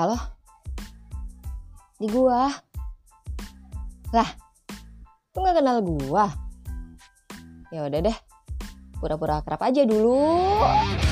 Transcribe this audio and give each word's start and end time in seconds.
Halo? 0.00 0.16
Di 2.00 2.08
gua? 2.08 2.48
Lah, 4.16 4.28
lu 5.36 5.44
gak 5.44 5.60
kenal 5.60 5.84
gua? 5.84 6.24
Ya 7.68 7.84
udah 7.84 8.08
deh, 8.08 8.16
pura-pura 8.96 9.44
akrab 9.44 9.60
aja 9.60 9.84
dulu. 9.84 10.24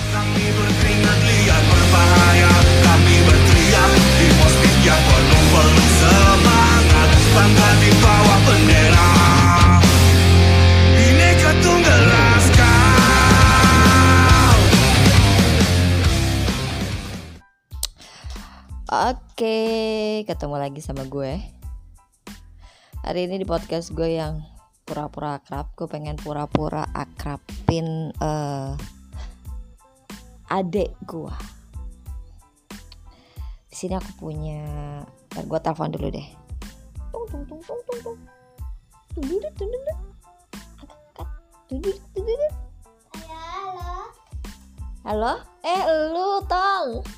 Kami 0.09 0.45
berkeringat 0.57 1.19
liar 1.21 1.63
berbahaya 1.69 2.53
Kami 2.81 3.15
berteriak 3.29 3.93
di 3.93 4.29
postik 4.41 4.75
yang 4.81 5.03
penuh-penuh 5.05 5.89
semangat 6.01 7.11
Bangga 7.37 7.71
di 7.85 7.91
bawah 8.01 8.41
bendera 8.49 9.48
Oke, 19.39 20.27
ketemu 20.27 20.59
lagi 20.59 20.83
sama 20.83 21.07
gue. 21.07 21.39
Hari 23.07 23.31
ini 23.31 23.39
di 23.39 23.47
podcast 23.47 23.95
gue 23.95 24.19
yang 24.19 24.43
pura-pura 24.83 25.39
akrab, 25.39 25.71
gue 25.79 25.87
pengen 25.87 26.19
pura-pura 26.19 26.83
akrabin 26.91 28.11
eh 28.19 28.75
adek 30.51 30.91
gue. 31.07 31.31
Di 33.71 33.75
sini 33.79 33.95
aku 33.95 34.11
punya, 34.19 35.07
ntar 35.07 35.47
gue 35.47 35.59
telepon 35.63 35.95
dulu 35.95 36.11
deh. 36.11 36.29
Tung 37.15 37.31
tung 37.31 37.47
tung 37.47 37.63
tung 37.63 37.79
tung 37.87 37.99
tung. 38.03 38.19
Tududut, 39.15 39.55
tududut. 39.55 39.99
Angkat, 40.83 40.99
angkat. 41.15 41.29
Tududut, 41.71 41.99
tududut. 42.11 42.55
Halo. 43.15 43.87
Halo? 45.07 45.33
Eh, 45.63 45.83
lu 46.11 46.43
tong. 46.51 47.18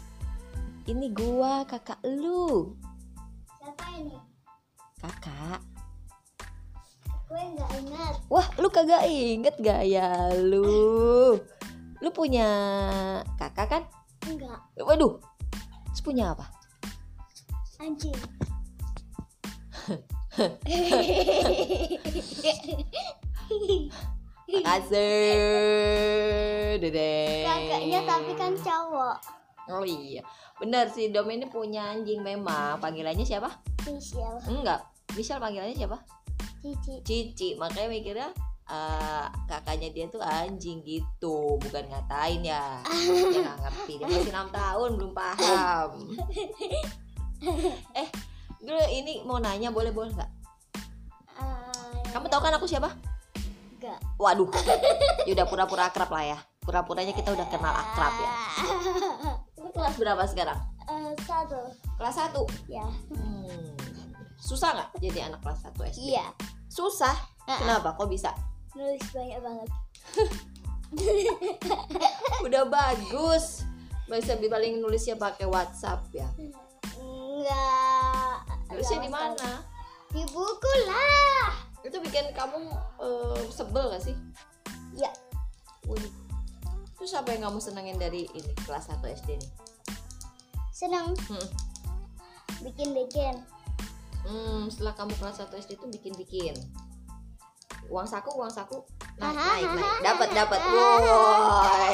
Ini 0.89 1.12
gua 1.12 1.69
kakak 1.69 2.00
lu. 2.06 2.73
Siapa 3.61 3.84
ini? 4.00 4.17
Kakak. 4.97 5.61
Gue 7.31 7.42
nggak 7.55 7.70
ingat. 7.84 8.14
Wah, 8.27 8.47
lu 8.59 8.67
kagak 8.72 9.06
inget 9.06 9.55
gak 9.62 9.87
ya 9.87 10.34
lu? 10.34 11.39
Lu 12.00 12.09
punya 12.11 12.48
kakak 13.39 13.69
kan? 13.70 13.83
Enggak. 14.27 14.59
Waduh. 14.83 15.20
Terus 15.92 16.03
punya 16.03 16.34
apa? 16.34 16.50
Anjing. 17.78 18.19
Makasih. 24.50 25.39
Dede. 26.83 27.47
Kakaknya 27.47 28.00
tapi 28.09 28.33
kan 28.34 28.53
cowok. 28.59 29.40
Oh 29.71 29.87
iya. 29.87 30.23
Bener 30.59 30.91
sih, 30.91 31.09
Dom 31.09 31.31
ini 31.31 31.47
punya 31.47 31.95
anjing 31.95 32.21
memang. 32.21 32.77
Panggilannya 32.79 33.25
siapa? 33.25 33.49
Michelle. 33.87 34.43
Enggak. 34.45 34.83
Michelle 35.15 35.41
panggilannya 35.41 35.77
siapa? 35.77 35.99
Cici. 36.61 36.95
Cici. 37.07 37.49
Makanya 37.57 37.89
mikirnya 37.89 38.29
eh, 38.67 39.27
kakaknya 39.49 39.89
dia 39.91 40.07
tuh 40.07 40.21
anjing 40.21 40.85
gitu, 40.85 41.57
bukan 41.57 41.85
ngatain 41.89 42.45
ya. 42.45 42.83
Dia 42.87 43.41
nggak 43.41 43.59
ngerti. 43.65 43.93
Dia 43.99 44.07
masih 44.07 44.31
enam 44.31 44.49
tahun 44.51 44.91
belum 44.99 45.12
paham. 45.17 45.91
eh, 47.97 48.09
gue 48.61 48.84
ini 48.93 49.25
mau 49.25 49.41
nanya 49.41 49.73
boleh 49.73 49.91
boleh 49.91 50.12
nggak? 50.12 50.31
Eh, 51.41 51.99
Kamu 52.12 52.29
tahu 52.29 52.43
kan 52.45 52.55
aku 52.55 52.69
siapa? 52.69 52.93
Enggak. 53.81 53.99
Waduh. 54.21 54.51
Ya 55.25 55.33
udah 55.33 55.47
pura-pura 55.49 55.89
akrab 55.89 56.12
lah 56.12 56.37
ya. 56.37 56.39
Pura-puranya 56.61 57.17
kita 57.17 57.33
udah 57.33 57.47
kenal 57.49 57.73
akrab 57.73 58.12
ya. 58.12 58.31
Kelas 59.81 59.97
berapa 59.97 60.25
sekarang? 60.28 60.61
Eh, 60.92 61.17
satu. 61.25 61.56
Kelas 61.97 62.12
1. 62.12 62.37
Ya. 62.69 62.84
Hmm. 63.16 63.72
Susah 64.37 64.77
nggak 64.77 64.88
jadi 65.00 65.32
anak 65.32 65.41
kelas 65.41 65.65
1 65.72 65.88
SD? 65.88 66.12
Iya. 66.12 66.27
Susah. 66.69 67.16
Kenapa? 67.49 67.97
Kok 67.97 68.12
bisa? 68.12 68.28
Nulis 68.77 69.00
banyak 69.09 69.41
banget. 69.41 69.69
Udah 72.44 72.69
bagus. 72.69 73.65
Bisa 74.05 74.37
paling 74.37 74.84
nulisnya 74.84 75.16
pakai 75.16 75.49
WhatsApp 75.49 76.05
ya. 76.12 76.28
Enggak. 77.00 78.37
Nulisnya 78.69 79.00
di 79.00 79.09
mana? 79.09 79.65
Di 80.12 80.28
buku 80.28 80.72
lah. 80.84 81.56
Itu 81.81 82.05
bikin 82.05 82.37
kamu 82.37 82.69
eh, 83.00 83.49
sebel 83.49 83.97
gak 83.97 84.05
sih? 84.05 84.16
Ya. 84.93 85.09
Waduh. 85.88 86.12
Terus 87.00 87.16
apa 87.16 87.32
yang 87.32 87.49
kamu 87.49 87.65
senengin 87.65 87.97
dari 87.97 88.28
ini 88.37 88.53
kelas 88.69 88.93
1 88.93 89.00
SD 89.09 89.41
nih? 89.41 89.69
Senang 90.81 91.13
Hmm. 91.29 91.47
bikin-bikin. 92.65 93.37
Hmm, 94.25 94.65
setelah 94.73 94.97
kamu 94.97 95.13
kelas 95.21 95.45
1 95.45 95.61
SD 95.61 95.77
itu 95.77 95.87
bikin-bikin. 95.93 96.57
Uang 97.93 98.09
saku, 98.09 98.33
uang 98.33 98.49
saku. 98.49 98.81
Naik, 99.21 99.37
Hahaha. 99.37 99.61
naik, 99.61 99.71
naik. 99.77 100.01
Dapat, 100.01 100.29
dapat. 100.33 100.61
Woi. 100.65 101.93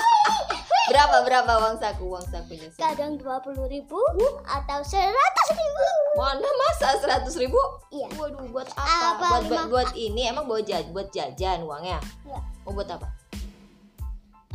berapa, 0.96 1.16
berapa 1.28 1.52
uang 1.60 1.76
saku, 1.76 2.04
uang 2.08 2.24
sakunya 2.32 2.72
sih? 2.72 2.80
Kadang 2.80 3.20
20.000 3.20 3.68
ribu 3.68 4.00
atau 4.48 4.80
100 4.80 5.52
ribu. 5.52 5.84
Mana 6.16 6.48
masa 6.48 6.96
100 6.96 7.36
ribu? 7.36 7.60
Iya. 7.92 8.08
Waduh, 8.16 8.48
buat 8.48 8.68
apa? 8.72 8.80
Apa, 8.80 9.26
buat, 9.28 9.42
buat, 9.44 9.64
buat 9.68 9.90
ini, 9.92 10.32
emang 10.32 10.48
buat 10.48 10.64
jajan, 10.64 10.88
buat 10.96 11.12
jajan 11.12 11.68
uangnya? 11.68 12.00
Iya. 12.24 12.40
Mau 12.64 12.72
buat 12.72 12.88
apa? 12.88 13.08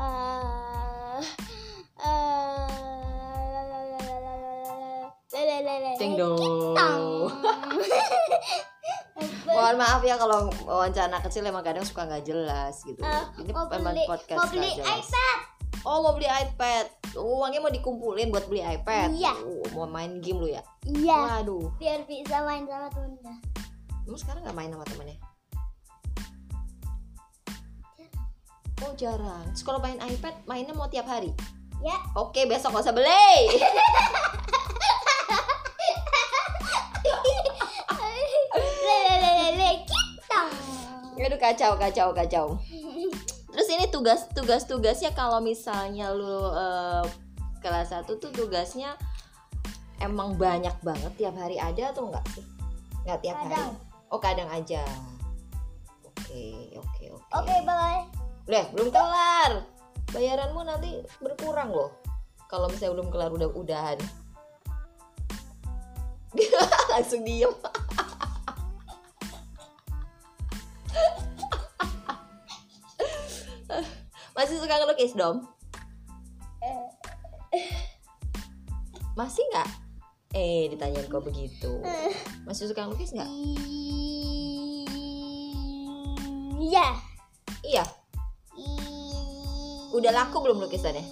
Eh, 0.01 1.21
eh, 2.01 2.70
Ding 5.31 6.19
dong. 6.19 6.35
Mohon 9.47 9.75
maaf 9.79 10.03
ya 10.03 10.19
kalau 10.19 10.51
wawancara 10.67 11.07
anak 11.07 11.27
kecil 11.27 11.47
emang 11.47 11.63
kadang 11.63 11.87
suka 11.87 12.03
nggak 12.03 12.23
jelas 12.27 12.83
gitu. 12.83 12.99
Eh, 12.99 13.23
Ini 13.39 13.51
mau 13.55 13.67
memang 13.67 13.95
beli 13.95 14.03
podcast 14.07 14.37
mau 14.39 14.47
beli 14.51 14.69
jelas. 14.75 15.07
iPad 15.07 15.39
Oh 15.81 15.97
mau 16.03 16.13
beli 16.13 16.27
iPad. 16.27 16.85
Uangnya 17.15 17.59
mau 17.63 17.71
dikumpulin 17.71 18.27
buat 18.31 18.45
beli 18.47 18.59
iPad. 18.59 19.11
Iya. 19.11 19.33
Oh, 19.43 19.63
mau 19.75 19.87
main 19.87 20.19
game 20.19 20.39
lu 20.39 20.47
ya? 20.51 20.63
iya 20.83 21.43
Waduh. 21.43 21.75
biar 21.77 22.01
bisa 22.09 22.41
main 22.41 22.65
sama 22.65 22.89
temennya 22.89 23.35
Kamu 24.01 24.17
sekarang 24.17 24.41
nggak 24.43 24.57
main 24.57 24.71
sama 24.71 24.85
temennya? 24.87 25.17
Oh 28.81 28.91
jarang. 28.97 29.45
Terus 29.53 29.63
kalau 29.63 29.79
main 29.79 29.99
iPad 30.01 30.35
mainnya 30.43 30.73
mau 30.75 30.91
tiap 30.91 31.07
hari? 31.07 31.31
ya 31.81 31.97
Oke 32.13 32.45
besok 32.45 32.77
gak 32.77 32.85
usah 32.85 32.93
beli. 32.93 33.35
kacau 41.51 41.75
kacau 41.75 42.09
kacau. 42.15 42.45
Terus 43.51 43.67
ini 43.67 43.85
tugas 43.91 44.31
tugas 44.31 44.63
tugasnya 44.63 45.11
kalau 45.11 45.43
misalnya 45.43 46.15
lu 46.15 46.47
eh, 46.55 47.03
kelas 47.59 47.91
1 47.91 48.07
tuh 48.07 48.31
tugasnya 48.31 48.95
emang 49.99 50.39
banyak 50.39 50.73
banget 50.79 51.11
tiap 51.19 51.35
hari 51.35 51.59
ada 51.59 51.91
atau 51.91 52.07
enggak 52.07 52.23
sih? 52.31 52.45
Enggak 53.03 53.19
tiap 53.19 53.35
hari. 53.43 53.51
Kadang. 53.51 53.71
Oh 54.07 54.19
kadang 54.23 54.47
aja. 54.47 54.83
Oke 56.07 56.71
oke 56.79 57.03
oke. 57.19 57.27
oke 57.35 57.55
bye 57.67 58.07
Leh, 58.47 58.65
belum 58.71 58.87
kelar. 58.87 59.67
Bayaranmu 60.15 60.63
nanti 60.63 61.03
berkurang 61.19 61.75
loh. 61.75 61.91
Kalau 62.47 62.71
misalnya 62.71 62.95
belum 62.95 63.11
kelar 63.11 63.31
udah 63.31 63.51
udahan. 63.51 63.99
Langsung 66.95 67.27
diem. 67.27 67.51
Masih 74.41 74.57
suka 74.57 74.73
ngelukis 74.73 75.13
dom? 75.13 75.45
Masih 79.13 79.45
nggak? 79.53 79.69
Eh, 80.33 80.65
ditanyain 80.65 81.05
kok 81.05 81.21
begitu. 81.21 81.69
Masih 82.49 82.65
suka 82.65 82.89
ngelukis 82.89 83.13
nggak? 83.13 83.29
iya 86.57 86.89
Iya. 87.61 87.85
Udah 89.93 90.09
laku 90.09 90.41
belum 90.41 90.65
lukisannya? 90.65 91.05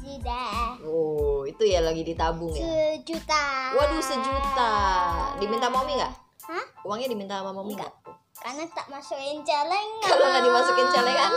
sudah 0.00 0.80
Oh, 0.80 1.44
itu 1.44 1.60
ya 1.68 1.84
lagi 1.84 2.08
ditabung 2.08 2.56
ya. 2.56 2.64
sejuta 2.64 3.76
Waduh, 3.76 4.00
sejuta. 4.00 4.72
Diminta 5.36 5.68
mami 5.68 6.00
nggak? 6.00 6.12
Hah? 6.48 6.64
Uangnya 6.88 7.12
diminta 7.12 7.44
sama 7.44 7.52
mami 7.52 7.76
Enggak. 7.76 7.92
nggak? 7.92 8.16
karena 8.40 8.64
tak 8.72 8.86
masukin 8.88 9.44
celengan 9.44 10.04
Kalau 10.08 10.24
nggak 10.32 10.44
dimasukin 10.48 10.88
celengan? 10.88 11.32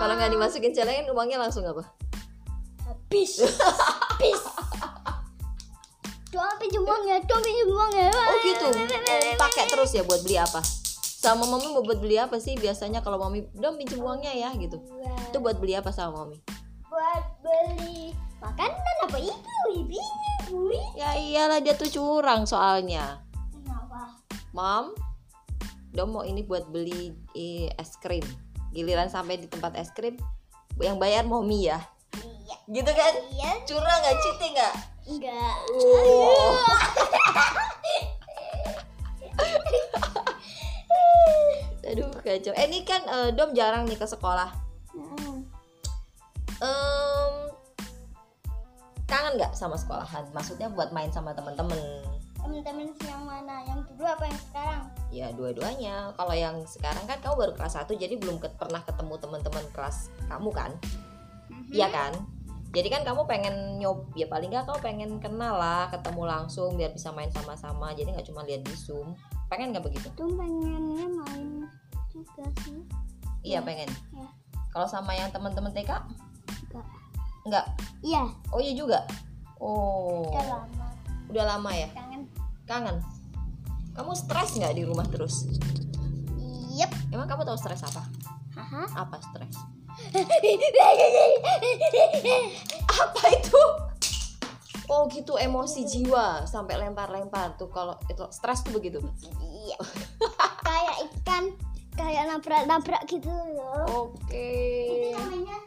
Kalau 0.00 0.16
nggak 0.16 0.32
dimasukin 0.32 0.72
celengan, 0.72 1.12
uangnya 1.12 1.36
langsung 1.36 1.68
apa? 1.68 1.84
habis 3.10 3.42
habis 3.42 4.40
doang 6.30 6.54
pinjam 6.62 6.86
uangnya 6.86 7.18
doang 7.26 7.42
pinjam 7.42 7.68
uangnya 7.74 8.06
Oh 8.14 8.38
gitu. 8.42 8.66
Pakai 9.34 9.66
terus 9.66 9.90
ya 9.94 10.06
buat 10.06 10.22
beli 10.22 10.38
apa? 10.38 10.62
Sama 11.20 11.44
mami 11.44 11.68
mau 11.74 11.82
buat 11.82 11.98
beli 11.98 12.16
apa 12.16 12.38
sih? 12.38 12.54
Biasanya 12.56 13.02
kalau 13.02 13.18
mami, 13.18 13.44
udah 13.58 13.74
pinjam 13.74 13.98
uangnya 13.98 14.30
ya 14.30 14.54
gitu. 14.56 14.78
Itu 15.28 15.42
buat 15.42 15.58
beli 15.58 15.74
apa 15.76 15.90
sama 15.90 16.24
mami? 16.24 16.38
buat 16.90 17.24
beli 17.38 18.10
Makanan 18.42 18.96
apa 19.04 19.18
itu? 19.20 19.58
Ibu 19.68 19.94
ibu. 20.48 20.60
Ya 20.96 21.12
iyalah 21.12 21.60
dia 21.60 21.76
tuh 21.76 21.92
curang 21.92 22.48
soalnya. 22.48 23.20
Kenapa? 23.52 24.16
Mom, 24.56 24.96
Dom 25.92 26.14
mau 26.14 26.24
ini 26.24 26.40
buat 26.40 26.72
beli 26.72 27.12
eh, 27.36 27.68
es 27.76 28.00
krim. 28.00 28.24
Giliran 28.70 29.10
sampai 29.10 29.42
di 29.42 29.46
tempat 29.50 29.74
es 29.76 29.90
krim, 29.90 30.14
yang 30.78 30.96
bayar 30.96 31.26
mommy 31.26 31.66
ya. 31.66 31.82
Iya. 32.16 32.56
Gitu 32.70 32.90
kan? 32.94 33.14
Iya. 33.34 33.50
Curang 33.66 33.98
nggak 34.02 34.16
cheating 34.22 34.52
nggak? 34.54 34.74
Enggak. 35.10 35.54
Oh. 35.74 36.54
Aduh 41.90 42.06
kacau. 42.22 42.54
Eh 42.54 42.66
ini 42.70 42.86
kan 42.86 43.02
eh, 43.02 43.34
Dom 43.34 43.50
jarang 43.50 43.82
nih 43.90 43.98
ke 43.98 44.06
sekolah. 44.06 44.54
Em, 46.60 47.32
kangen 49.10 49.34
nggak 49.40 49.56
sama 49.58 49.74
sekolahan? 49.74 50.28
Maksudnya 50.30 50.70
buat 50.70 50.94
main 50.94 51.10
sama 51.10 51.34
teman-teman? 52.40 52.88
Temen-temen 52.90 53.08
yang 53.08 53.22
mana? 53.24 53.54
Yang 53.68 53.80
dulu 53.92 54.04
apa 54.08 54.24
yang 54.26 54.40
sekarang? 54.50 54.82
Ya 55.10 55.26
dua-duanya. 55.34 55.94
Kalau 56.14 56.34
yang 56.34 56.56
sekarang 56.64 57.04
kan 57.04 57.18
kamu 57.20 57.34
baru 57.36 57.52
kelas 57.56 57.74
1 57.76 57.92
jadi 57.96 58.14
belum 58.16 58.36
ke- 58.40 58.54
pernah 58.56 58.80
ketemu 58.82 59.14
teman-teman 59.20 59.64
kelas 59.74 60.08
kamu 60.26 60.50
kan? 60.50 60.70
Iya 61.70 61.88
kan? 61.90 62.12
Jadi 62.70 62.86
kan 62.86 63.02
kamu 63.02 63.26
pengen 63.26 63.82
nyob, 63.82 64.14
ya 64.14 64.30
paling 64.30 64.46
nggak 64.46 64.62
kamu 64.62 64.78
pengen 64.78 65.10
kenal 65.18 65.58
lah, 65.58 65.90
ketemu 65.90 66.22
langsung 66.22 66.78
biar 66.78 66.94
bisa 66.94 67.10
main 67.10 67.26
sama-sama. 67.34 67.90
Jadi 67.98 68.14
nggak 68.14 68.26
cuma 68.30 68.46
lihat 68.46 68.62
di 68.62 68.74
zoom. 68.78 69.18
Pengen 69.50 69.74
nggak 69.74 69.90
begitu? 69.90 70.06
Tuh 70.14 70.30
pengennya 70.38 71.06
main 71.10 71.66
juga 72.14 72.46
sih. 72.62 72.78
Iya 73.42 73.58
Iya. 73.58 73.66
pengen. 73.66 73.90
Iya. 74.14 74.28
Kalau 74.70 74.86
sama 74.86 75.10
yang 75.18 75.34
teman-teman 75.34 75.74
TK? 75.74 75.90
Enggak. 76.70 76.86
Enggak. 77.42 77.66
Iya. 78.06 78.22
Oh 78.54 78.62
iya 78.62 78.72
juga. 78.78 79.02
Oh. 79.58 80.30
Udah 80.30 80.46
lama. 80.46 80.86
Udah 81.26 81.44
lama 81.46 81.70
ya? 81.74 81.88
Kangen. 82.70 83.02
Kamu 83.98 84.14
stres 84.14 84.54
nggak 84.54 84.78
di 84.78 84.86
rumah 84.86 85.02
terus? 85.10 85.50
Yep. 86.78 87.10
Emang 87.10 87.26
kamu 87.26 87.42
tahu 87.42 87.58
stres 87.58 87.82
apa? 87.82 88.06
Haha. 88.54 88.86
Apa 88.94 89.18
stres? 89.18 89.58
Apa 92.86 93.22
itu? 93.34 93.62
Oh 94.86 95.10
gitu 95.10 95.34
emosi 95.34 95.82
jiwa 95.86 96.46
sampai 96.46 96.78
lempar-lempar 96.78 97.58
tuh 97.58 97.70
kalau 97.74 97.98
itu 98.06 98.22
stres 98.30 98.62
tuh 98.62 98.70
begitu. 98.70 99.02
Iya. 99.42 99.78
kayak 100.62 100.96
ikan 101.10 101.44
kayak 101.98 102.30
nabrak-nabrak 102.30 103.02
gitu 103.10 103.30
loh. 103.30 104.14
Oke. 104.14 104.46
Se- 105.10 105.58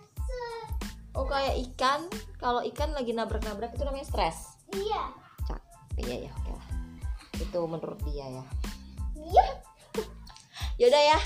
Oh 1.13 1.29
kayak 1.29 1.61
ikan, 1.69 2.09
kalau 2.41 2.65
ikan 2.65 2.89
lagi 2.89 3.13
nabrak-nabrak 3.13 3.77
itu 3.77 3.85
namanya 3.85 4.09
stres. 4.09 4.57
Iya. 4.73 5.13
Cak. 5.45 5.61
Iya 6.01 6.25
ya, 6.25 6.31
oke 6.33 6.51
lah. 6.57 6.67
Itu 7.53 7.69
menurut 7.69 8.01
dia 8.09 8.25
ya. 8.25 8.43
Iya. 9.13 9.45
Yaudah 10.81 11.03
ya. 11.05 11.17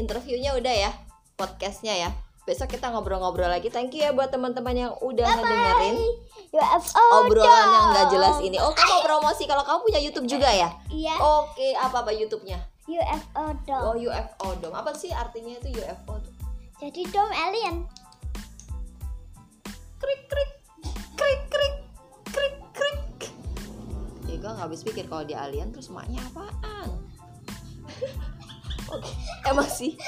Interviewnya 0.00 0.56
udah 0.56 0.74
ya, 0.88 0.90
podcastnya 1.36 1.92
ya. 1.92 2.08
Besok 2.48 2.72
kita 2.72 2.88
ngobrol-ngobrol 2.88 3.52
lagi. 3.52 3.68
Thank 3.68 4.00
you 4.00 4.08
ya 4.08 4.16
buat 4.16 4.32
teman-teman 4.32 4.72
yang 4.72 4.92
udah 5.04 5.28
ngedengerin 5.28 5.96
UFO. 6.56 7.04
obrolan 7.20 7.68
yang 7.68 7.86
nggak 7.92 8.08
jelas 8.16 8.36
ini. 8.40 8.56
Oh, 8.56 8.72
kamu 8.72 8.96
mau 8.96 9.02
promosi 9.04 9.44
kalau 9.44 9.60
kamu 9.60 9.78
punya 9.84 10.00
YouTube 10.00 10.24
juga 10.24 10.48
ya? 10.48 10.72
Iya. 10.88 11.20
Oke, 11.20 11.76
apa 11.76 12.00
apa 12.00 12.16
YouTube-nya? 12.16 12.56
UFO 12.88 13.44
dong. 13.68 13.82
Oh, 13.92 13.94
UFO 14.00 14.48
dom. 14.56 14.72
Apa 14.72 14.96
sih 14.96 15.12
artinya 15.12 15.52
itu 15.52 15.84
UFO? 15.84 16.16
tuh? 16.16 16.32
Jadi 16.80 17.04
dom 17.12 17.28
alien. 17.28 17.84
Krik 20.00 20.22
krik 20.32 20.55
gue 24.46 24.54
nggak 24.54 24.70
habis 24.70 24.86
pikir 24.86 25.10
kalau 25.10 25.26
dia 25.26 25.42
alien 25.42 25.74
terus 25.74 25.90
maknya 25.90 26.22
apaan? 26.22 26.86
Oke, 28.86 29.10
emang 29.42 29.66
sih. 29.66 29.98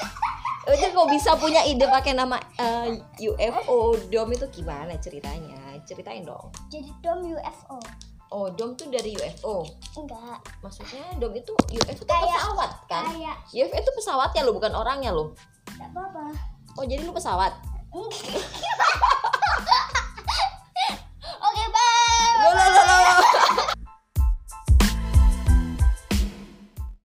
Udah 0.63 0.89
kok 0.95 1.07
bisa 1.11 1.35
punya 1.35 1.59
ide 1.67 1.83
pakai 1.83 2.15
nama 2.15 2.39
eh, 2.55 3.03
UFO 3.19 3.99
dom 4.07 4.31
itu 4.31 4.47
gimana 4.47 4.95
ceritanya? 4.95 5.59
Ceritain 5.83 6.23
dong. 6.23 6.47
Jadi 6.71 6.87
dom 7.03 7.19
UFO. 7.19 7.83
Oh, 8.31 8.47
dom 8.55 8.79
tuh 8.79 8.87
dari 8.87 9.11
UFO. 9.11 9.67
Enggak. 9.99 10.39
Maksudnya 10.63 11.03
dom 11.19 11.35
itu 11.35 11.51
UFO 11.75 11.91
itu 11.91 12.03
Kayak- 12.07 12.31
pesawat 12.31 12.71
kan? 12.87 13.03
Kayak 13.11 13.35
UFO 13.51 13.75
itu 13.75 13.91
pesawatnya 13.91 14.41
lo 14.47 14.55
bukan 14.55 14.71
orangnya 14.71 15.11
lo. 15.11 15.35
enggak 15.75 15.91
apa-apa. 15.91 16.31
Oh, 16.79 16.87
jadi 16.87 17.03
lu 17.03 17.11
pesawat? 17.11 17.51